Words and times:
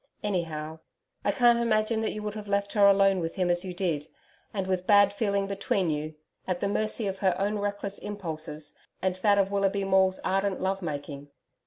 Anyhow, 0.23 0.79
I 1.23 1.31
can't 1.31 1.59
imagine 1.59 2.01
that 2.01 2.11
you 2.11 2.23
would 2.23 2.33
have 2.33 2.47
left 2.47 2.73
her 2.73 2.87
alone 2.87 3.19
with 3.19 3.35
him 3.35 3.51
as 3.51 3.63
you 3.63 3.71
did 3.71 4.07
and 4.51 4.65
with 4.65 4.87
bad 4.87 5.13
feeling 5.13 5.45
between 5.45 5.91
you 5.91 6.15
at 6.47 6.59
the 6.59 6.67
mercy 6.67 7.05
of 7.05 7.19
her 7.19 7.35
own 7.39 7.59
reckless 7.59 7.99
impulses 7.99 8.75
and 8.99 9.13
that 9.17 9.37
of 9.37 9.51
Willoughby 9.51 9.83
Maule's 9.83 10.17
ardent 10.23 10.59
love 10.59 10.81
making. 10.81 11.29